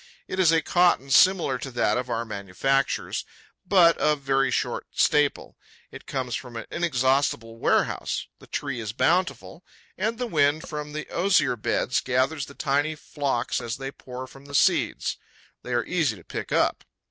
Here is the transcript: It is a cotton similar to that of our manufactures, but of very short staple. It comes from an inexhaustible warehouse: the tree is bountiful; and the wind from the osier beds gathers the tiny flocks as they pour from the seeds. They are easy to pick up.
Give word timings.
It 0.27 0.39
is 0.39 0.51
a 0.51 0.63
cotton 0.63 1.11
similar 1.11 1.59
to 1.59 1.69
that 1.69 1.95
of 1.95 2.09
our 2.09 2.25
manufactures, 2.25 3.23
but 3.67 3.95
of 3.99 4.19
very 4.21 4.49
short 4.49 4.87
staple. 4.95 5.59
It 5.91 6.07
comes 6.07 6.33
from 6.33 6.55
an 6.55 6.65
inexhaustible 6.71 7.59
warehouse: 7.59 8.25
the 8.39 8.47
tree 8.47 8.79
is 8.79 8.93
bountiful; 8.93 9.63
and 9.99 10.17
the 10.17 10.25
wind 10.25 10.67
from 10.67 10.93
the 10.93 11.07
osier 11.11 11.55
beds 11.55 11.99
gathers 12.01 12.47
the 12.47 12.55
tiny 12.55 12.95
flocks 12.95 13.61
as 13.61 13.77
they 13.77 13.91
pour 13.91 14.25
from 14.25 14.45
the 14.45 14.55
seeds. 14.55 15.17
They 15.61 15.71
are 15.73 15.85
easy 15.85 16.15
to 16.15 16.23
pick 16.23 16.51
up. 16.51 16.83